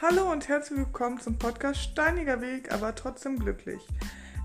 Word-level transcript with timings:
Hallo 0.00 0.30
und 0.30 0.46
herzlich 0.46 0.78
willkommen 0.78 1.18
zum 1.18 1.40
Podcast 1.40 1.80
Steiniger 1.80 2.40
Weg, 2.40 2.72
aber 2.72 2.94
trotzdem 2.94 3.36
glücklich. 3.36 3.84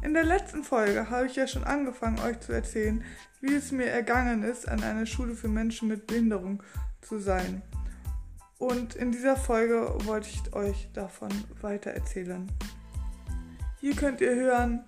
In 0.01 0.15
der 0.15 0.23
letzten 0.23 0.63
Folge 0.63 1.11
habe 1.11 1.27
ich 1.27 1.35
ja 1.35 1.45
schon 1.45 1.63
angefangen, 1.63 2.17
euch 2.21 2.39
zu 2.39 2.53
erzählen, 2.53 3.03
wie 3.39 3.53
es 3.53 3.71
mir 3.71 3.85
ergangen 3.85 4.41
ist, 4.41 4.67
an 4.67 4.81
einer 4.81 5.05
Schule 5.05 5.35
für 5.35 5.49
Menschen 5.49 5.89
mit 5.89 6.07
Behinderung 6.07 6.63
zu 7.01 7.19
sein. 7.19 7.61
Und 8.57 8.95
in 8.95 9.11
dieser 9.11 9.35
Folge 9.35 9.93
wollte 10.05 10.27
ich 10.27 10.55
euch 10.55 10.89
davon 10.93 11.29
weiter 11.61 11.91
erzählen. 11.91 12.51
Hier 13.79 13.95
könnt 13.95 14.21
ihr 14.21 14.33
hören, 14.33 14.83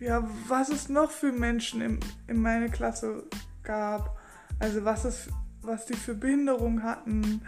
ja, 0.00 0.28
was 0.48 0.68
es 0.68 0.90
noch 0.90 1.10
für 1.10 1.32
Menschen 1.32 1.80
in, 1.80 2.00
in 2.26 2.42
meiner 2.42 2.68
Klasse 2.68 3.24
gab. 3.62 4.18
Also 4.58 4.84
was 4.84 5.06
es, 5.06 5.28
was 5.62 5.86
die 5.86 5.96
für 5.96 6.14
Behinderung 6.14 6.82
hatten, 6.82 7.40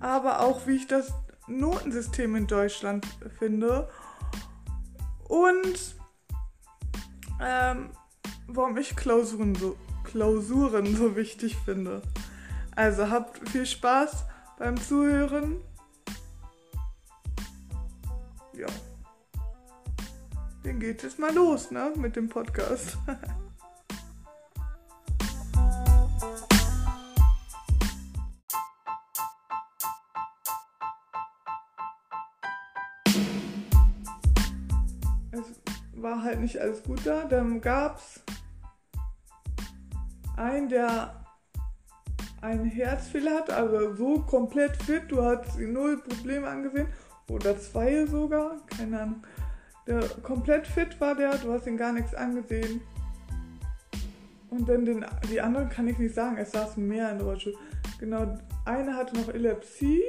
aber 0.00 0.40
auch 0.40 0.66
wie 0.66 0.76
ich 0.76 0.86
das 0.86 1.12
Notensystem 1.50 2.36
in 2.36 2.46
Deutschland 2.46 3.06
finde 3.38 3.88
und 5.28 5.96
ähm, 7.40 7.90
warum 8.46 8.76
ich 8.76 8.96
Klausuren 8.96 9.54
so, 9.54 9.76
Klausuren 10.04 10.96
so 10.96 11.16
wichtig 11.16 11.56
finde. 11.64 12.02
Also 12.76 13.10
habt 13.10 13.48
viel 13.48 13.66
Spaß 13.66 14.24
beim 14.58 14.80
Zuhören. 14.80 15.60
Ja. 18.56 18.66
Dann 20.62 20.80
geht 20.80 21.04
es 21.04 21.18
mal 21.18 21.34
los, 21.34 21.70
ne, 21.70 21.92
mit 21.96 22.16
dem 22.16 22.28
Podcast. 22.28 22.98
halt 36.40 36.42
nicht 36.42 36.60
alles 36.60 36.82
gut 36.82 37.00
da. 37.04 37.24
Dann 37.24 37.60
gab 37.60 37.98
es 37.98 38.22
einen, 40.36 40.68
der 40.68 41.14
einen 42.40 42.64
Herzfehler 42.64 43.34
hat, 43.34 43.50
also 43.50 43.94
so 43.94 44.20
komplett 44.22 44.76
fit, 44.82 45.04
du 45.08 45.22
hast 45.22 45.58
null 45.58 46.02
Probleme 46.02 46.48
angesehen. 46.48 46.88
Oder 47.28 47.58
zwei 47.58 48.06
sogar, 48.06 48.56
keine 48.66 49.00
Ahnung. 49.00 49.22
Der 49.86 50.00
komplett 50.22 50.66
fit 50.66 51.00
war 51.00 51.14
der, 51.14 51.36
du 51.36 51.52
hast 51.52 51.66
ihn 51.66 51.76
gar 51.76 51.92
nichts 51.92 52.14
angesehen. 52.14 52.80
Und 54.48 54.68
dann 54.68 54.84
den, 54.84 55.04
die 55.30 55.40
anderen 55.40 55.68
kann 55.68 55.86
ich 55.86 55.98
nicht 55.98 56.14
sagen, 56.14 56.36
es 56.38 56.50
saßen 56.50 56.84
mehr 56.86 57.12
in 57.12 57.18
der 57.18 57.26
Rollstuhl. 57.26 57.54
Genau, 58.00 58.36
eine 58.64 58.96
hatte 58.96 59.16
noch 59.16 59.28
Epilepsie 59.28 60.02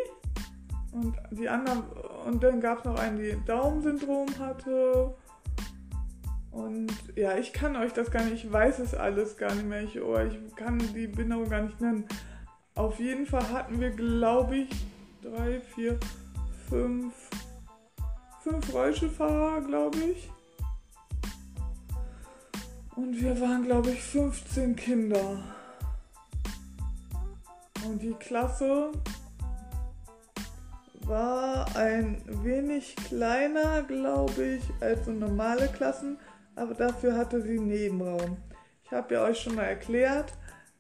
und 0.94 1.16
die 1.32 1.48
anderen, 1.48 1.84
und 2.26 2.44
dann 2.44 2.60
gab 2.60 2.80
es 2.80 2.86
noch 2.86 2.98
einen, 2.98 3.20
die 3.20 3.38
Daumensyndrom 3.46 4.28
hatte 4.40 5.14
und 6.52 6.92
ja, 7.16 7.38
ich 7.38 7.54
kann 7.54 7.76
euch 7.78 7.94
das 7.94 8.12
gar 8.12 8.24
nicht, 8.26 8.44
ich 8.44 8.52
weiß 8.52 8.80
es 8.80 8.94
alles 8.94 9.38
gar 9.38 9.54
nicht 9.56 9.68
mehr. 9.68 9.84
Ich, 9.84 10.02
oh, 10.02 10.18
ich 10.20 10.56
kann 10.56 10.80
die 10.94 11.08
Behinderung 11.08 11.50
gar 11.50 11.62
nicht 11.62 11.80
nennen. 11.80 12.06
Auf 12.76 13.00
jeden 13.00 13.26
Fall 13.26 13.50
hatten 13.52 13.80
wir, 13.80 13.92
glaube 13.92 14.58
ich, 14.58 14.70
drei, 15.22 15.62
vier, 15.62 15.98
fünf, 16.68 17.14
fünf 18.42 18.74
Rollstuhlfahrer, 18.74 19.62
glaube 19.62 19.98
ich. 20.00 20.30
Und 22.96 23.20
wir 23.20 23.40
waren, 23.40 23.64
glaube 23.64 23.92
ich, 23.92 24.02
15 24.02 24.76
Kinder. 24.76 25.42
Und 27.86 28.02
die 28.02 28.14
Klasse 28.14 28.92
war 31.06 31.76
ein 31.76 32.22
wenig 32.44 32.96
kleiner, 32.96 33.84
glaube 33.84 34.44
ich, 34.44 34.64
als 34.82 35.06
so 35.06 35.12
normale 35.12 35.68
Klassen 35.70 36.18
aber 36.56 36.74
dafür 36.74 37.16
hatte 37.16 37.42
sie 37.42 37.60
Nebenraum. 37.60 38.38
Ich 38.84 38.92
habe 38.92 39.14
ja 39.14 39.24
euch 39.24 39.40
schon 39.40 39.56
mal 39.56 39.64
erklärt, 39.64 40.34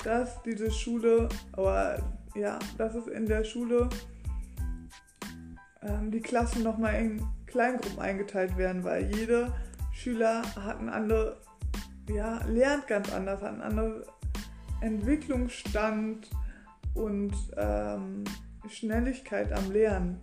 dass 0.03 0.41
diese 0.43 0.71
Schule, 0.71 1.29
aber 1.53 2.01
ja, 2.35 2.59
dass 2.77 2.95
es 2.95 3.07
in 3.07 3.25
der 3.25 3.43
Schule 3.43 3.89
ähm, 5.81 6.11
die 6.11 6.21
Klassen 6.21 6.63
nochmal 6.63 6.95
in 6.95 7.25
Kleingruppen 7.45 7.99
eingeteilt 7.99 8.57
werden, 8.57 8.83
weil 8.83 9.13
jede 9.15 9.53
Schüler 9.93 10.41
hat 10.55 10.79
einen 10.79 10.89
anderen, 10.89 11.35
ja, 12.09 12.43
lernt 12.45 12.87
ganz 12.87 13.11
anders, 13.11 13.41
hat 13.41 13.53
einen 13.53 13.61
anderen 13.61 14.03
Entwicklungsstand 14.81 16.29
und 16.93 17.33
ähm, 17.57 18.23
Schnelligkeit 18.69 19.51
am 19.53 19.71
Lernen. 19.71 20.19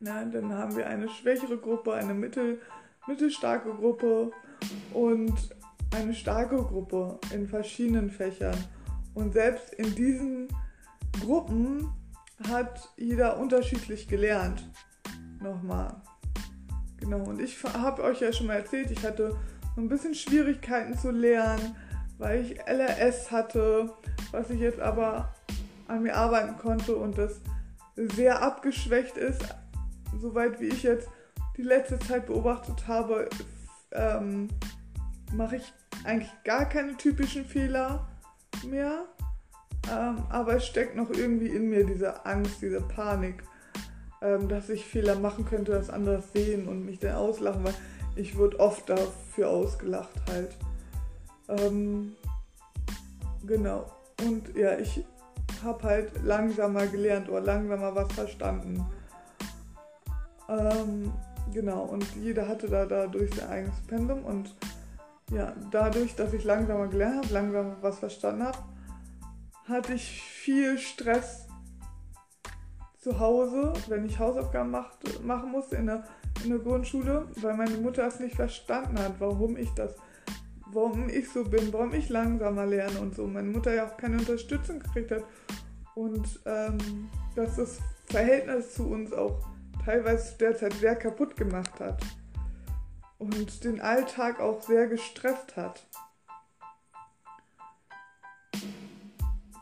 Ja, 0.00 0.24
dann 0.24 0.52
haben 0.52 0.76
wir 0.76 0.86
eine 0.86 1.08
schwächere 1.08 1.56
Gruppe, 1.56 1.94
eine 1.94 2.14
mittel 2.14 2.60
mittelstarke 3.06 3.72
Gruppe 3.74 4.30
und 4.92 5.34
eine 5.94 6.14
starke 6.14 6.56
Gruppe 6.56 7.18
in 7.32 7.46
verschiedenen 7.46 8.10
Fächern. 8.10 8.56
Und 9.14 9.32
selbst 9.32 9.72
in 9.74 9.94
diesen 9.94 10.48
Gruppen 11.20 11.92
hat 12.48 12.88
jeder 12.96 13.38
unterschiedlich 13.38 14.08
gelernt. 14.08 14.68
Nochmal. 15.40 16.02
Genau, 16.98 17.22
und 17.24 17.40
ich 17.40 17.62
habe 17.62 18.02
euch 18.02 18.20
ja 18.20 18.32
schon 18.32 18.46
mal 18.46 18.54
erzählt, 18.54 18.90
ich 18.90 19.04
hatte 19.04 19.36
so 19.74 19.80
ein 19.80 19.88
bisschen 19.88 20.14
Schwierigkeiten 20.14 20.96
zu 20.96 21.10
lernen, 21.10 21.76
weil 22.18 22.44
ich 22.44 22.58
LRS 22.66 23.30
hatte, 23.30 23.92
was 24.30 24.50
ich 24.50 24.60
jetzt 24.60 24.80
aber 24.80 25.34
an 25.86 26.02
mir 26.02 26.16
arbeiten 26.16 26.56
konnte 26.56 26.96
und 26.96 27.18
das 27.18 27.40
sehr 27.96 28.42
abgeschwächt 28.42 29.16
ist, 29.16 29.42
soweit 30.20 30.60
wie 30.60 30.68
ich 30.68 30.82
jetzt 30.82 31.08
die 31.56 31.62
letzte 31.62 31.98
Zeit 31.98 32.26
beobachtet 32.26 32.86
habe, 32.86 33.28
ähm, 33.92 34.48
mache 35.32 35.56
ich 35.56 35.72
eigentlich 36.04 36.30
gar 36.44 36.68
keine 36.68 36.96
typischen 36.96 37.44
Fehler 37.44 38.08
mehr. 38.66 39.04
Ähm, 39.90 40.24
aber 40.30 40.56
es 40.56 40.66
steckt 40.66 40.96
noch 40.96 41.10
irgendwie 41.10 41.48
in 41.48 41.68
mir 41.68 41.84
diese 41.84 42.24
Angst, 42.24 42.62
diese 42.62 42.80
Panik, 42.80 43.44
ähm, 44.22 44.48
dass 44.48 44.70
ich 44.70 44.84
Fehler 44.84 45.16
machen 45.16 45.44
könnte, 45.44 45.72
das 45.72 45.90
anders 45.90 46.32
sehen 46.32 46.68
und 46.68 46.86
mich 46.86 46.98
dann 46.98 47.16
auslachen, 47.16 47.64
weil 47.64 47.74
ich 48.16 48.36
wurde 48.36 48.58
oft 48.60 48.88
dafür 48.88 49.50
ausgelacht 49.50 50.20
halt. 50.30 50.56
Ähm, 51.48 52.16
genau. 53.46 53.92
Und 54.22 54.56
ja, 54.56 54.78
ich 54.78 55.04
habe 55.62 55.82
halt 55.82 56.24
langsamer 56.24 56.86
gelernt 56.86 57.28
oder 57.28 57.40
langsamer 57.40 57.94
was 57.94 58.12
verstanden. 58.12 58.86
Ähm, 60.48 61.12
Genau, 61.52 61.84
und 61.84 62.04
jeder 62.16 62.48
hatte 62.48 62.68
da 62.68 62.86
dadurch 62.86 63.34
sein 63.34 63.48
eigenes 63.48 63.80
Pensum 63.86 64.24
und 64.24 64.54
ja, 65.30 65.54
dadurch, 65.70 66.14
dass 66.14 66.32
ich 66.32 66.44
langsamer 66.44 66.88
gelernt 66.88 67.24
habe, 67.24 67.34
langsamer 67.34 67.76
was 67.80 67.98
verstanden 67.98 68.44
habe, 68.44 68.58
hatte 69.66 69.94
ich 69.94 70.22
viel 70.22 70.78
Stress 70.78 71.46
zu 72.98 73.18
Hause, 73.18 73.72
wenn 73.88 74.04
ich 74.06 74.18
Hausaufgaben 74.18 74.70
machte, 74.70 75.20
machen 75.22 75.50
musste 75.50 75.76
in 75.76 75.86
der, 75.86 76.04
in 76.42 76.50
der 76.50 76.58
Grundschule, 76.58 77.28
weil 77.36 77.54
meine 77.54 77.76
Mutter 77.76 78.06
es 78.06 78.20
nicht 78.20 78.34
verstanden 78.34 78.98
hat, 78.98 79.14
warum 79.18 79.56
ich 79.56 79.70
das, 79.70 79.94
warum 80.72 81.08
ich 81.08 81.28
so 81.30 81.44
bin, 81.44 81.72
warum 81.72 81.92
ich 81.94 82.08
langsamer 82.08 82.66
lerne 82.66 82.98
und 83.00 83.14
so. 83.14 83.26
Meine 83.26 83.48
Mutter 83.48 83.74
ja 83.74 83.86
auch 83.86 83.96
keine 83.96 84.16
Unterstützung 84.18 84.80
gekriegt 84.80 85.10
hat 85.10 85.24
und 85.94 86.40
ähm, 86.46 86.78
dass 87.34 87.56
das 87.56 87.78
Verhältnis 88.06 88.74
zu 88.74 88.88
uns 88.88 89.12
auch 89.12 89.46
teilweise 89.84 90.36
derzeit 90.38 90.72
sehr 90.74 90.96
kaputt 90.96 91.36
gemacht 91.36 91.78
hat 91.80 92.02
und 93.18 93.64
den 93.64 93.80
Alltag 93.80 94.40
auch 94.40 94.62
sehr 94.62 94.86
gestresst 94.86 95.56
hat. 95.56 95.86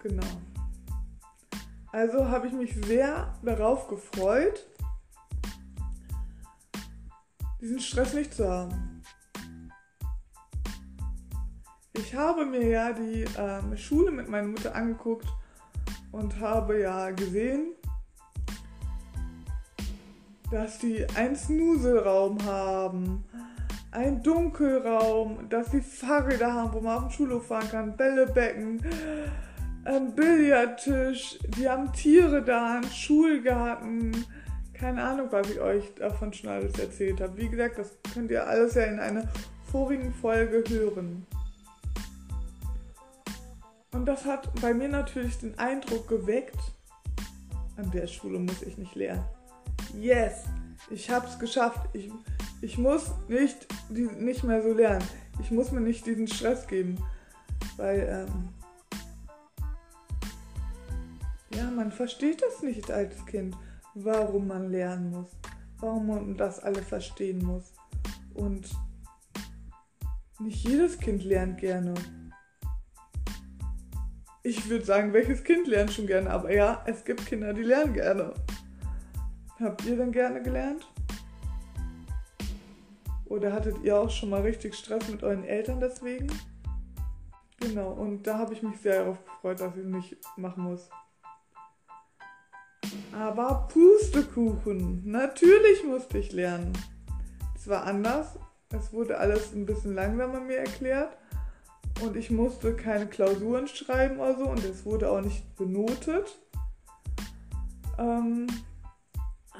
Genau. 0.03 0.27
Also 1.93 2.29
habe 2.29 2.47
ich 2.47 2.53
mich 2.53 2.75
sehr 2.87 3.35
darauf 3.43 3.89
gefreut, 3.89 4.67
diesen 7.61 7.81
Stress 7.81 8.15
nicht 8.15 8.35
zu 8.35 8.49
haben. 8.49 9.03
Ich 11.93 12.15
habe 12.15 12.47
mir 12.47 12.67
ja 12.67 12.93
die 12.93 13.25
ähm, 13.37 13.77
Schule 13.77 14.11
mit 14.11 14.29
meiner 14.29 14.49
Mutter 14.49 14.75
angeguckt 14.75 15.29
und 16.11 16.41
habe 16.41 16.81
ja 16.81 17.11
gesehen, 17.11 17.75
dass 20.53 20.79
die 20.79 21.07
einen 21.17 21.35
Snuselraum 21.35 22.45
haben, 22.45 23.25
einen 23.91 24.23
Dunkelraum, 24.23 25.49
dass 25.49 25.71
sie 25.71 25.81
Fahrräder 25.81 26.53
haben, 26.53 26.75
wo 26.75 26.81
man 26.81 26.99
auf 26.99 27.03
den 27.05 27.11
Schulhof 27.13 27.47
fahren 27.47 27.69
kann, 27.71 27.97
Bällebecken, 27.97 28.83
ein 29.85 30.15
Billardtisch, 30.15 31.39
die 31.57 31.69
haben 31.69 31.93
Tiere 31.93 32.43
da, 32.43 32.77
einen 32.77 32.91
Schulgarten. 32.91 34.25
Keine 34.75 35.03
Ahnung, 35.03 35.29
was 35.31 35.51
ich 35.51 35.61
euch 35.61 35.95
davon 35.95 36.33
schon 36.33 36.51
alles 36.51 36.79
erzählt 36.79 37.21
habe. 37.21 37.37
Wie 37.37 37.49
gesagt, 37.49 37.79
das 37.79 37.97
könnt 38.13 38.31
ihr 38.31 38.47
alles 38.47 38.75
ja 38.75 38.85
in 38.85 39.01
einer 39.01 39.27
vorigen 39.71 40.13
Folge 40.13 40.63
hören. 40.69 41.27
Und 43.93 44.07
das 44.07 44.25
hat 44.27 44.53
bei 44.61 44.75
mir 44.75 44.89
natürlich 44.89 45.39
den 45.39 45.59
Eindruck 45.59 46.09
geweckt, 46.09 46.59
an 47.77 47.91
der 47.91 48.07
Schule 48.07 48.39
muss 48.39 48.63
ich 48.63 48.77
nicht 48.77 48.95
lernen. 48.95 49.25
Yes, 49.95 50.45
ich 50.91 51.11
hab's 51.11 51.39
geschafft. 51.39 51.89
Ich, 51.93 52.11
ich 52.61 52.79
muss 52.79 53.11
nicht, 53.29 53.67
die, 53.89 54.03
nicht 54.03 54.45
mehr 54.45 54.63
so 54.63 54.73
lernen. 54.73 55.05
Ich 55.41 55.51
muss 55.51 55.73
mir 55.73 55.81
nicht 55.81 56.07
diesen 56.07 56.29
Stress 56.29 56.67
geben. 56.67 57.03
Weil, 57.77 58.27
ähm, 58.29 58.49
ja, 61.55 61.71
man 61.71 61.93
versteht 61.93 62.43
das 62.43 62.63
nicht 62.63 62.91
als 62.91 63.25
Kind, 63.27 63.57
warum 63.95 64.49
man 64.49 64.71
lernen 64.71 65.11
muss. 65.11 65.31
Warum 65.81 66.07
man 66.07 66.37
das 66.37 66.61
alle 66.61 66.83
verstehen 66.83 67.45
muss. 67.45 67.73
Und 68.35 68.71
nicht 70.39 70.67
jedes 70.67 70.99
Kind 70.99 71.25
lernt 71.25 71.59
gerne. 71.59 71.95
Ich 74.45 74.69
würde 74.69 74.85
sagen, 74.85 75.13
welches 75.13 75.45
Kind 75.45 75.69
lernt 75.69 75.93
schon 75.93 76.07
gerne, 76.09 76.29
aber 76.31 76.53
ja, 76.53 76.83
es 76.87 77.05
gibt 77.05 77.25
Kinder, 77.27 77.55
die 77.55 77.63
lernen 77.63 77.95
gerne. 77.95 78.35
Habt 79.63 79.85
ihr 79.85 79.97
denn 79.97 80.11
gerne 80.11 80.43
gelernt? 80.43 80.87
Oder 83.27 83.53
hattet 83.53 83.77
ihr 83.85 83.97
auch 83.97 84.11
schon 84.11 84.31
mal 84.31 84.43
richtig 84.43 84.75
Stress 84.75 85.09
mit 85.09 85.23
euren 85.23 85.45
Eltern 85.45 85.79
deswegen? 85.79 86.27
Genau, 87.61 87.93
und 87.93 88.27
da 88.27 88.39
habe 88.39 88.55
ich 88.55 88.63
mich 88.63 88.77
sehr 88.81 89.05
darauf 89.05 89.25
gefreut, 89.25 89.61
dass 89.61 89.77
ich 89.77 89.85
es 89.85 89.87
nicht 89.87 90.17
machen 90.37 90.65
muss. 90.65 90.91
Aber 93.13 93.69
Pustekuchen, 93.73 95.09
natürlich 95.09 95.85
musste 95.85 96.19
ich 96.19 96.33
lernen. 96.33 96.73
Es 97.55 97.69
war 97.69 97.85
anders, 97.85 98.37
es 98.71 98.93
wurde 98.93 99.19
alles 99.19 99.53
ein 99.55 99.65
bisschen 99.65 99.95
langsamer 99.95 100.41
mir 100.41 100.59
erklärt 100.59 101.17
und 102.03 102.17
ich 102.17 102.33
musste 102.33 102.75
keine 102.75 103.07
Klausuren 103.07 103.69
schreiben 103.69 104.19
oder 104.19 104.37
so 104.37 104.45
und 104.47 104.65
es 104.65 104.85
wurde 104.85 105.09
auch 105.09 105.21
nicht 105.21 105.55
benotet. 105.55 106.37
Ähm, 107.99 108.49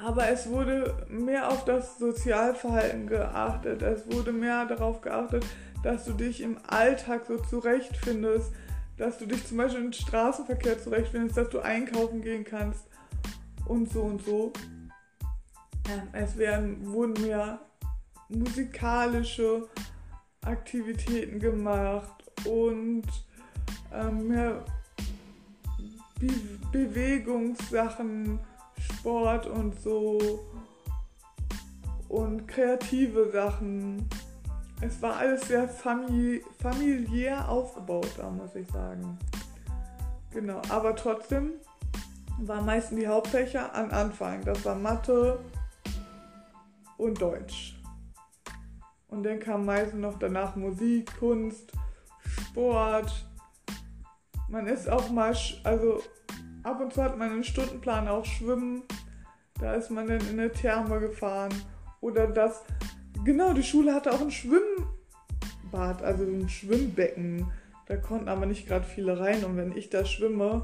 aber 0.03 0.29
es 0.29 0.49
wurde 0.49 1.07
mehr 1.07 1.49
auf 1.49 1.63
das 1.63 1.97
Sozialverhalten 1.97 3.07
geachtet. 3.07 3.81
Es 3.81 4.05
wurde 4.11 4.33
mehr 4.33 4.65
darauf 4.65 5.01
geachtet, 5.01 5.45
dass 5.81 6.05
du 6.05 6.13
dich 6.13 6.41
im 6.41 6.57
Alltag 6.67 7.25
so 7.25 7.37
zurechtfindest, 7.37 8.51
dass 8.97 9.17
du 9.17 9.25
dich 9.25 9.47
zum 9.47 9.57
Beispiel 9.57 9.85
im 9.85 9.93
Straßenverkehr 9.93 10.79
zurechtfindest, 10.79 11.37
dass 11.37 11.49
du 11.49 11.59
einkaufen 11.59 12.21
gehen 12.21 12.43
kannst 12.43 12.85
und 13.65 13.91
so 13.91 14.01
und 14.01 14.23
so. 14.25 14.51
Ähm, 15.89 16.09
es 16.11 16.37
werden, 16.37 16.91
wurden 16.91 17.21
mehr 17.21 17.59
musikalische 18.27 19.69
Aktivitäten 20.41 21.39
gemacht 21.39 22.23
und 22.45 23.03
ähm, 23.93 24.27
mehr 24.27 24.65
Be 26.19 26.29
Bewegungssachen, 26.71 28.39
Sport 28.91 29.47
und 29.47 29.79
so 29.81 30.19
und 32.09 32.47
kreative 32.47 33.31
Sachen. 33.31 34.07
Es 34.81 35.01
war 35.01 35.17
alles 35.17 35.47
sehr 35.47 35.67
famili 35.67 36.43
familiär 36.61 37.49
aufgebaut, 37.49 38.11
da 38.17 38.29
muss 38.29 38.55
ich 38.55 38.67
sagen. 38.67 39.17
Genau, 40.31 40.61
aber 40.69 40.95
trotzdem 40.95 41.53
waren 42.39 42.65
meistens 42.65 42.99
die 42.99 43.07
Hauptfächer 43.07 43.73
an 43.73 43.91
Anfang. 43.91 44.43
Das 44.43 44.63
war 44.65 44.75
Mathe 44.75 45.39
und 46.97 47.21
Deutsch. 47.21 47.79
Und 49.07 49.23
dann 49.23 49.39
kam 49.39 49.65
meistens 49.65 50.01
noch 50.01 50.17
danach 50.17 50.55
Musik, 50.55 51.17
Kunst, 51.19 51.71
Sport. 52.25 53.11
Man 54.49 54.67
ist 54.67 54.89
auch 54.89 55.09
mal, 55.09 55.35
also 55.63 56.01
ab 56.63 56.81
und 56.81 56.93
zu 56.93 57.03
hat 57.03 57.17
man 57.17 57.31
einen 57.31 57.43
Stundenplan 57.43 58.07
auch 58.07 58.25
Schwimmen. 58.25 58.83
Da 59.59 59.73
ist 59.73 59.91
man 59.91 60.07
dann 60.07 60.19
in 60.21 60.39
eine 60.39 60.51
Therme 60.51 60.99
gefahren. 60.99 61.53
Oder 62.01 62.27
das, 62.27 62.63
genau, 63.23 63.53
die 63.53 63.63
Schule 63.63 63.93
hatte 63.93 64.11
auch 64.11 64.21
ein 64.21 64.31
Schwimmbad, 64.31 66.01
also 66.01 66.23
ein 66.23 66.49
Schwimmbecken. 66.49 67.51
Da 67.87 67.97
konnten 67.97 68.29
aber 68.29 68.45
nicht 68.45 68.67
gerade 68.67 68.85
viele 68.85 69.19
rein. 69.19 69.43
Und 69.43 69.57
wenn 69.57 69.77
ich 69.77 69.89
da 69.89 70.05
schwimme, 70.05 70.61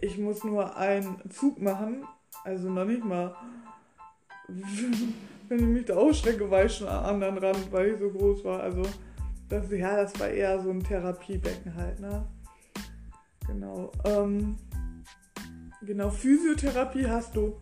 ich 0.00 0.18
muss 0.18 0.44
nur 0.44 0.76
einen 0.76 1.30
Zug 1.30 1.60
machen, 1.60 2.04
also 2.44 2.68
noch 2.70 2.84
nicht 2.84 3.04
mal 3.04 3.36
wenn 5.48 5.58
ich 5.58 5.64
mich 5.64 5.84
da 5.84 5.96
ausstrecke, 5.96 6.50
war 6.50 6.64
ich 6.64 6.76
schon 6.76 6.88
am 6.88 7.04
anderen 7.04 7.38
Rand, 7.38 7.72
weil 7.72 7.90
ich 7.90 7.98
so 7.98 8.10
groß 8.10 8.44
war. 8.44 8.60
Also, 8.60 8.82
das, 9.48 9.70
ja, 9.70 9.96
das 9.96 10.18
war 10.18 10.28
eher 10.28 10.60
so 10.60 10.70
ein 10.70 10.82
Therapiebecken 10.82 11.74
halt, 11.74 12.00
ne? 12.00 12.24
Genau. 13.50 13.90
Ähm, 14.04 14.56
genau, 15.82 16.10
Physiotherapie 16.10 17.06
hast 17.06 17.34
du 17.34 17.56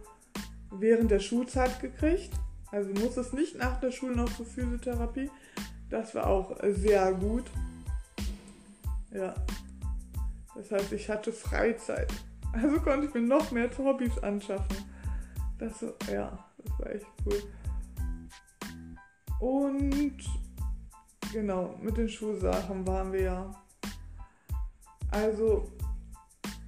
während 0.70 1.10
der 1.10 1.20
Schulzeit 1.20 1.80
gekriegt. 1.80 2.30
Also 2.70 2.92
du 2.92 3.00
musstest 3.00 3.32
nicht 3.32 3.56
nach 3.56 3.80
der 3.80 3.90
Schule 3.90 4.14
noch 4.14 4.30
zur 4.36 4.44
Physiotherapie. 4.44 5.30
Das 5.88 6.14
war 6.14 6.26
auch 6.26 6.54
sehr 6.62 7.12
gut. 7.14 7.44
Ja. 9.12 9.34
Das 10.54 10.70
heißt, 10.70 10.92
ich 10.92 11.08
hatte 11.08 11.32
Freizeit. 11.32 12.12
Also 12.52 12.80
konnte 12.80 13.06
ich 13.06 13.14
mir 13.14 13.20
noch 13.20 13.50
mehr 13.50 13.70
Hobbys 13.78 14.18
anschaffen. 14.18 14.76
Das, 15.58 15.84
ja, 16.10 16.38
das 16.58 16.78
war 16.78 16.90
echt 16.90 17.06
cool. 17.24 17.42
Und 19.40 20.18
genau, 21.32 21.74
mit 21.80 21.96
den 21.96 22.08
Schulsachen 22.08 22.86
waren 22.86 23.12
wir 23.12 23.20
ja. 23.20 23.62
Also, 25.10 25.70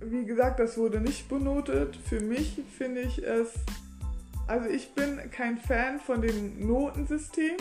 wie 0.01 0.25
gesagt, 0.25 0.61
das 0.61 0.77
wurde 0.79 1.01
nicht 1.01 1.29
benotet. 1.29 1.97
Für 1.97 2.21
mich 2.21 2.63
finde 2.77 3.03
ich 3.03 3.23
es. 3.23 3.55
Also, 4.47 4.69
ich 4.69 4.95
bin 4.95 5.19
kein 5.31 5.59
Fan 5.59 6.01
von 6.01 6.23
dem 6.23 6.67
Notensystem. 6.67 7.57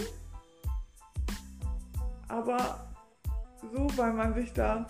Aber 2.28 2.88
so, 3.62 3.88
weil 3.98 4.14
man 4.14 4.34
sich 4.34 4.54
da 4.54 4.88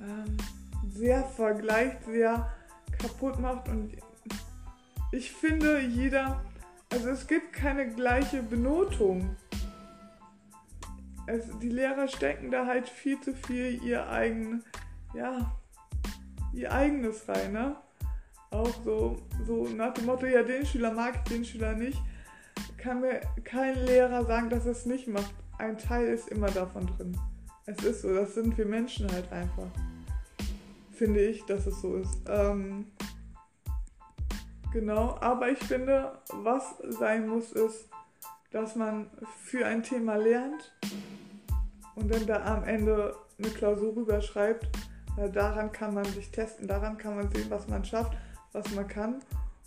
ähm, 0.00 0.36
sehr 0.88 1.24
vergleicht, 1.24 2.04
sehr 2.04 2.52
kaputt 2.98 3.38
macht. 3.38 3.68
Und 3.68 3.96
ich 5.12 5.32
finde, 5.32 5.80
jeder 5.80 6.40
also 6.90 7.10
es 7.10 7.26
gibt 7.26 7.52
keine 7.52 7.86
gleiche 7.86 8.42
Benotung. 8.42 9.36
Es, 11.26 11.44
die 11.60 11.68
Lehrer 11.68 12.08
stecken 12.08 12.50
da 12.50 12.66
halt 12.66 12.88
viel 12.88 13.20
zu 13.20 13.34
viel 13.34 13.82
ihr 13.84 14.08
eigen, 14.08 14.64
ja, 15.14 15.54
ihr 16.58 16.72
eigenes 16.72 17.28
rein, 17.28 17.52
ne? 17.52 17.76
Auch 18.50 18.72
so, 18.84 19.22
so 19.46 19.68
nach 19.68 19.94
dem 19.94 20.06
Motto, 20.06 20.26
ja, 20.26 20.42
den 20.42 20.64
Schüler 20.64 20.92
mag 20.92 21.14
ich, 21.16 21.32
den 21.32 21.44
Schüler 21.44 21.74
nicht. 21.74 22.00
Kann 22.76 23.00
mir 23.00 23.20
kein 23.44 23.84
Lehrer 23.84 24.24
sagen, 24.24 24.48
dass 24.50 24.66
er 24.66 24.72
es 24.72 24.86
nicht 24.86 25.08
macht. 25.08 25.34
Ein 25.58 25.76
Teil 25.76 26.08
ist 26.08 26.28
immer 26.28 26.50
davon 26.50 26.86
drin. 26.86 27.18
Es 27.66 27.84
ist 27.84 28.02
so, 28.02 28.14
das 28.14 28.34
sind 28.34 28.56
wir 28.56 28.64
Menschen 28.64 29.10
halt 29.12 29.30
einfach. 29.32 29.68
Finde 30.92 31.20
ich, 31.20 31.44
dass 31.44 31.66
es 31.66 31.80
so 31.80 31.96
ist. 31.96 32.18
Ähm, 32.28 32.86
Genau, 34.72 35.16
aber 35.20 35.50
ich 35.50 35.58
finde, 35.58 36.12
was 36.28 36.76
sein 36.88 37.26
muss, 37.26 37.52
ist, 37.52 37.88
dass 38.50 38.76
man 38.76 39.10
für 39.44 39.66
ein 39.66 39.82
Thema 39.82 40.16
lernt 40.16 40.74
und 41.94 42.12
dann 42.12 42.26
da 42.26 42.44
am 42.44 42.64
Ende 42.64 43.16
eine 43.38 43.48
Klausur 43.48 43.96
rüberschreibt, 43.96 44.68
weil 45.18 45.30
daran 45.30 45.72
kann 45.72 45.94
man 45.94 46.04
sich 46.04 46.30
testen, 46.30 46.66
daran 46.66 46.96
kann 46.96 47.16
man 47.16 47.30
sehen, 47.30 47.50
was 47.50 47.68
man 47.68 47.84
schafft, 47.84 48.16
was 48.52 48.70
man 48.74 48.86
kann. 48.86 49.20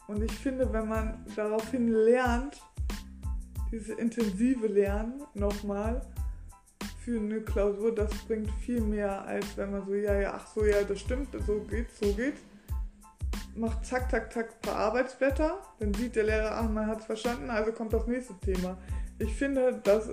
Und 0.07 0.23
ich 0.23 0.31
finde, 0.31 0.71
wenn 0.73 0.87
man 0.87 1.25
daraufhin 1.35 1.87
lernt, 1.89 2.61
diese 3.71 3.93
intensive 3.93 4.67
Lernen 4.67 5.23
nochmal 5.33 6.01
für 7.03 7.17
eine 7.17 7.41
Klausur, 7.41 7.95
das 7.95 8.13
bringt 8.25 8.51
viel 8.51 8.81
mehr, 8.81 9.25
als 9.25 9.45
wenn 9.55 9.71
man 9.71 9.85
so, 9.85 9.93
ja, 9.93 10.19
ja, 10.19 10.33
ach 10.35 10.47
so, 10.47 10.65
ja, 10.65 10.83
das 10.83 10.99
stimmt, 10.99 11.29
so 11.45 11.59
geht's, 11.61 11.99
so 11.99 12.13
geht's 12.13 12.41
macht 13.55 13.85
zack, 13.85 14.09
zack, 14.09 14.31
zack 14.31 14.49
ein 14.51 14.61
paar 14.61 14.77
Arbeitsblätter. 14.77 15.59
Dann 15.79 15.93
sieht 15.93 16.15
der 16.15 16.23
Lehrer, 16.23 16.51
ach, 16.57 16.69
man 16.69 16.87
hat 16.87 16.99
es 16.99 17.05
verstanden, 17.05 17.49
also 17.49 17.71
kommt 17.71 17.93
das 17.93 18.07
nächste 18.07 18.33
Thema. 18.39 18.77
Ich 19.19 19.33
finde, 19.35 19.79
dass, 19.83 20.09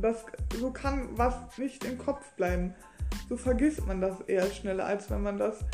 dass 0.00 0.24
so 0.58 0.70
kann 0.70 1.08
was 1.12 1.58
nicht 1.58 1.84
im 1.84 1.98
Kopf 1.98 2.32
bleiben. 2.34 2.74
So 3.28 3.36
vergisst 3.36 3.86
man 3.86 4.00
das 4.00 4.20
eher 4.22 4.46
schneller, 4.46 4.86
als 4.86 5.10
wenn 5.10 5.22
man 5.22 5.38
das 5.38 5.64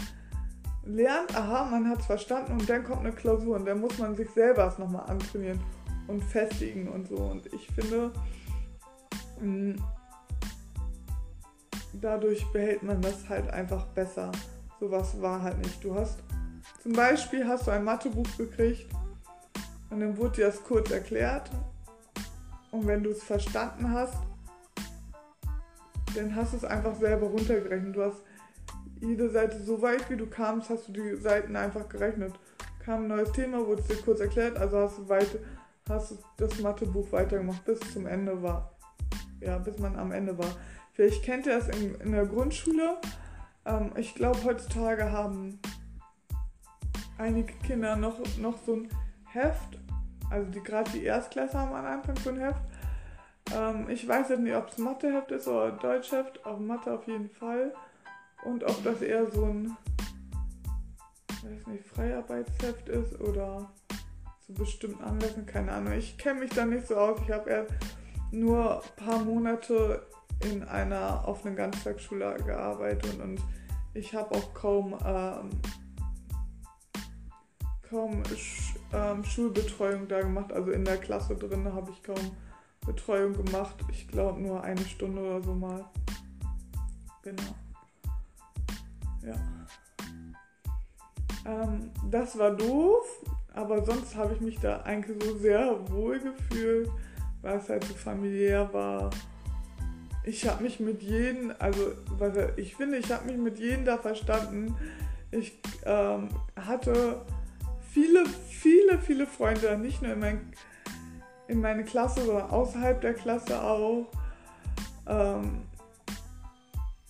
lernt, 0.85 1.37
aha, 1.37 1.67
man 1.71 1.89
hat 1.89 2.01
es 2.01 2.07
verstanden 2.07 2.53
und 2.53 2.69
dann 2.69 2.85
kommt 2.85 3.01
eine 3.01 3.13
Klausur 3.13 3.57
und 3.57 3.67
dann 3.67 3.81
muss 3.81 3.99
man 3.99 4.17
sich 4.17 4.29
selber 4.31 4.67
es 4.67 4.79
nochmal 4.79 5.09
antrainieren 5.09 5.61
und 6.09 6.23
festigen 6.23 6.89
und 6.89 7.09
so. 7.09 7.17
Und 7.17 7.47
ich 7.53 7.69
finde, 7.69 8.13
mm, 9.41 9.75
dadurch 11.95 12.45
behält 12.53 12.83
man 12.83 13.01
das 13.01 13.29
halt 13.29 13.49
einfach 13.51 13.87
besser. 13.89 14.33
Sowas 14.81 15.21
war 15.21 15.43
halt 15.43 15.59
nicht. 15.59 15.83
Du 15.85 15.95
hast 15.95 16.19
zum 16.83 16.93
Beispiel 16.93 17.47
hast 17.47 17.67
du 17.67 17.71
ein 17.71 17.85
Mathebuch 17.85 18.27
gekriegt 18.37 18.87
und 19.91 20.01
dann 20.01 20.17
wurde 20.17 20.37
dir 20.37 20.47
das 20.47 20.63
kurz 20.65 20.91
erklärt. 20.91 21.51
Und 22.73 22.87
wenn 22.87 23.03
du 23.03 23.11
es 23.11 23.23
verstanden 23.23 23.93
hast, 23.93 24.17
dann 26.15 26.35
hast 26.35 26.53
du 26.53 26.59
es 26.59 26.65
einfach 26.65 26.95
selber 26.97 27.27
runtergerechnet. 27.27 27.97
Du 27.97 28.03
hast 28.03 28.23
jede 29.01 29.29
Seite 29.31 29.61
so 29.63 29.83
weit 29.83 30.09
wie 30.11 30.17
du 30.17 30.27
kamst, 30.27 30.71
hast 30.71 30.89
du 30.89 30.93
die 30.93 31.17
Seiten 31.17 31.57
einfach 31.57 31.89
gerechnet. 31.89 32.33
kam 32.85 33.05
ein 33.05 33.09
neues 33.09 33.33
Thema, 33.33 33.67
wurde 33.67 33.83
es 33.83 33.89
dir 33.89 34.03
kurz 34.03 34.21
erklärt, 34.21 34.57
also 34.59 34.79
hast 34.79 34.99
du 34.99 35.09
weit, 35.09 35.39
hast 35.89 36.13
du 36.13 36.19
das 36.37 36.59
Mathebuch 36.61 37.11
weitergemacht, 37.13 37.65
bis 37.65 37.81
es 37.81 37.93
zum 37.93 38.07
Ende 38.07 38.43
war. 38.43 38.73
Ja, 39.41 39.59
bis 39.59 39.79
man 39.79 39.97
am 39.97 40.13
Ende 40.13 40.37
war. 40.39 40.55
Vielleicht 40.93 41.25
kennt 41.25 41.47
ihr 41.47 41.59
das 41.59 41.69
in, 41.69 41.95
in 41.97 42.13
der 42.13 42.27
Grundschule. 42.27 42.97
Ähm, 43.65 43.93
ich 43.97 44.15
glaube, 44.15 44.43
heutzutage 44.45 45.11
haben 45.11 45.59
einige 47.19 47.53
Kinder 47.67 47.97
noch, 47.97 48.19
noch 48.39 48.59
so 48.65 48.77
ein 48.77 48.89
Heft. 49.33 49.79
Also 50.31 50.51
die 50.51 50.63
gerade 50.63 50.91
die 50.93 51.05
Erstklässler 51.05 51.61
haben 51.61 51.75
am 51.75 51.85
Anfang 51.85 52.17
so 52.17 52.31
ein 52.31 52.39
Heft. 52.39 52.63
Ähm, 53.55 53.89
ich 53.89 54.07
weiß 54.07 54.31
jetzt 54.31 54.41
nicht, 54.41 54.55
ob 54.55 54.69
es 54.69 54.79
Matheheft 54.79 55.31
ist 55.31 55.49
oder 55.49 55.73
Deutschheft, 55.73 56.45
aber 56.45 56.59
Mathe 56.59 56.93
auf 56.93 57.07
jeden 57.07 57.31
Fall. 57.31 57.75
Und 58.45 58.65
ob 58.65 58.83
das 58.83 59.03
eher 59.03 59.31
so 59.31 59.45
ein 59.45 59.77
weiß 61.43 61.67
nicht, 61.67 61.85
Freiarbeitsheft 61.87 62.89
ist 62.89 63.21
oder 63.21 63.71
zu 64.47 64.55
bestimmten 64.55 65.03
Anlässen, 65.03 65.47
keine 65.47 65.73
Ahnung. 65.73 65.93
Ich 65.95 66.19
kenne 66.19 66.41
mich 66.41 66.51
da 66.51 66.65
nicht 66.65 66.87
so 66.87 66.97
aus. 66.97 67.19
Ich 67.25 67.31
habe 67.31 67.51
erst 67.51 67.73
nur 68.31 68.83
ein 68.83 69.05
paar 69.05 69.19
Monate 69.19 70.07
in 70.51 70.65
einer 70.65 71.25
offenen 71.27 71.57
Ganztagsschule 71.57 72.37
gearbeitet 72.45 73.21
und 73.21 73.41
ich 73.95 74.15
habe 74.15 74.35
auch 74.35 74.55
kaum, 74.55 74.97
ähm, 75.05 75.51
kaum 77.89 78.23
Sch 78.37 78.75
ähm, 78.93 79.23
Schulbetreuung 79.25 80.09
da 80.09 80.21
gemacht. 80.21 80.53
Also 80.53 80.71
in 80.71 80.85
der 80.85 80.97
Klasse 80.97 81.37
drin 81.37 81.73
habe 81.73 81.91
ich 81.91 82.03
kaum 82.03 82.37
Betreuung 82.87 83.33
gemacht. 83.45 83.77
Ich 83.91 84.09
glaube 84.09 84.41
nur 84.41 84.63
eine 84.63 84.85
Stunde 84.85 85.23
oder 85.23 85.43
so 85.43 85.55
mal. 85.55 85.85
Genau. 87.23 87.55
Ja. 89.23 89.35
Ähm, 91.45 91.91
das 92.11 92.39
war 92.39 92.51
doof, 92.53 93.07
aber 93.55 93.85
sonst 93.85 94.15
habe 94.17 94.35
ich 94.35 94.41
mich 94.41 94.59
da 94.59 94.83
eigentlich 94.83 95.23
so 95.23 95.39
sehr 95.39 95.91
wohl 95.91 96.21
gefühlt, 96.21 96.91
weil 97.41 97.59
es 97.59 97.69
halt 97.69 97.85
so 97.85 97.95
familiär 97.95 98.73
war. 98.73 99.11
Ich 100.25 100.47
habe 100.47 100.63
mich 100.63 100.79
mit 100.79 101.03
jedem, 101.03 101.53
also 101.59 101.93
ich 102.57 102.77
finde, 102.77 102.99
ich 102.99 103.11
habe 103.11 103.27
mich 103.27 103.37
mit 103.37 103.59
jedem 103.59 103.85
da 103.85 103.99
verstanden. 103.99 104.77
Ich 105.33 105.59
ähm, 105.85 106.29
hatte 106.55 107.23
viele, 107.91 108.25
viele, 108.49 108.99
viele 108.99 109.27
Freunde, 109.27 109.77
nicht 109.79 110.03
nur 110.03 110.13
in, 110.13 110.21
mein, 110.21 110.53
in 111.53 111.61
meine 111.61 111.85
Klasse, 111.85 112.25
sondern 112.25 112.51
außerhalb 112.51 113.01
der 113.01 113.15
Klasse 113.15 113.63
auch. 113.63 114.07
Ähm, 115.07 115.63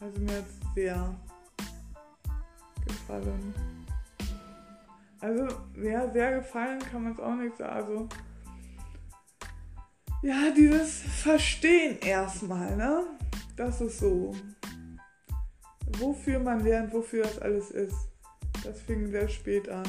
also 0.00 0.20
mir 0.20 0.37
hat 0.37 0.44
es 0.46 0.75
sehr 0.75 1.14
gefallen. 2.87 3.54
Also, 5.20 5.46
ja, 5.80 6.11
sehr 6.11 6.40
gefallen 6.40 6.80
kann 6.80 7.04
man 7.04 7.12
es 7.12 7.20
auch 7.20 7.34
nicht 7.37 7.56
sagen. 7.56 7.76
Also, 7.76 8.08
ja, 10.22 10.50
dieses 10.56 11.02
Verstehen 11.22 11.99
erstmal, 12.00 12.76
ne? 12.76 13.04
Das 13.56 13.80
ist 13.80 14.00
so. 14.00 14.34
Wofür 15.99 16.40
man 16.40 16.61
lernt, 16.61 16.92
wofür 16.92 17.22
das 17.22 17.38
alles 17.38 17.70
ist. 17.70 18.08
Das 18.64 18.80
fing 18.80 19.08
sehr 19.08 19.28
spät 19.28 19.68
an. 19.68 19.84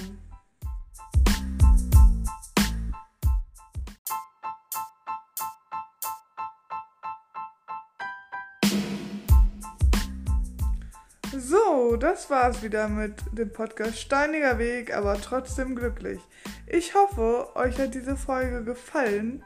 Das 12.04 12.30
war's 12.30 12.62
wieder 12.62 12.90
mit 12.90 13.16
dem 13.32 13.54
Podcast 13.54 13.98
Steiniger 13.98 14.60
Weg, 14.60 14.94
aber 14.94 15.22
trotzdem 15.22 15.74
glücklich. 15.74 16.20
Ich 16.68 16.96
hoffe, 16.96 17.56
euch 17.56 17.80
hat 17.80 17.94
diese 17.94 18.18
Folge 18.18 18.66
gefallen 18.66 19.46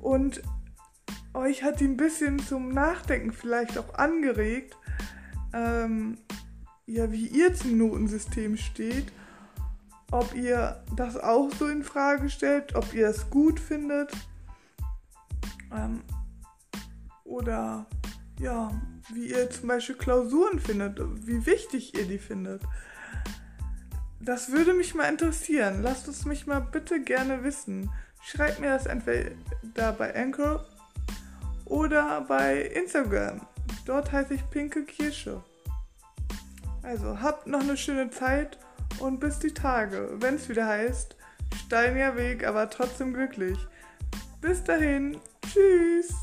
und 0.00 0.40
euch 1.34 1.62
hat 1.62 1.80
die 1.80 1.84
ein 1.84 1.98
bisschen 1.98 2.38
zum 2.38 2.70
Nachdenken 2.70 3.30
vielleicht 3.30 3.76
auch 3.76 3.92
angeregt, 3.92 4.74
ähm, 5.52 6.16
ja, 6.86 7.12
wie 7.12 7.26
ihr 7.26 7.54
zum 7.54 7.76
Notensystem 7.76 8.56
steht, 8.56 9.12
ob 10.12 10.34
ihr 10.34 10.82
das 10.96 11.18
auch 11.18 11.50
so 11.52 11.66
in 11.66 11.84
Frage 11.84 12.30
stellt, 12.30 12.74
ob 12.74 12.94
ihr 12.94 13.08
es 13.08 13.28
gut 13.28 13.60
findet 13.60 14.10
ähm, 15.70 16.02
oder 17.24 17.84
ja, 18.40 18.70
wie 19.12 19.30
ihr 19.30 19.50
zum 19.50 19.68
Beispiel 19.68 19.96
Klausuren 19.96 20.58
findet, 20.58 20.98
wie 21.26 21.44
wichtig 21.46 21.94
ihr 21.94 22.06
die 22.06 22.18
findet. 22.18 22.62
Das 24.20 24.50
würde 24.50 24.72
mich 24.72 24.94
mal 24.94 25.08
interessieren. 25.08 25.82
Lasst 25.82 26.08
es 26.08 26.24
mich 26.24 26.46
mal 26.46 26.60
bitte 26.60 27.02
gerne 27.02 27.44
wissen. 27.44 27.90
Schreibt 28.22 28.60
mir 28.60 28.70
das 28.70 28.86
entweder 28.86 29.92
bei 29.98 30.14
Anchor 30.14 30.64
oder 31.66 32.22
bei 32.22 32.62
Instagram. 32.62 33.46
Dort 33.84 34.12
heiße 34.12 34.34
ich 34.34 34.50
Pinke 34.50 34.84
Kirsche. 34.84 35.42
Also 36.82 37.20
habt 37.20 37.46
noch 37.46 37.60
eine 37.60 37.76
schöne 37.76 38.10
Zeit 38.10 38.58
und 38.98 39.20
bis 39.20 39.38
die 39.38 39.52
Tage, 39.52 40.10
wenn 40.20 40.36
es 40.36 40.48
wieder 40.48 40.66
heißt, 40.66 41.16
steiniger 41.66 42.16
Weg, 42.16 42.46
aber 42.46 42.70
trotzdem 42.70 43.12
glücklich. 43.12 43.58
Bis 44.40 44.62
dahin, 44.64 45.18
tschüss. 45.46 46.14